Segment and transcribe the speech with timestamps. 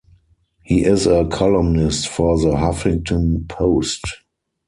[0.63, 4.03] He is a columnist for "The Huffington Post".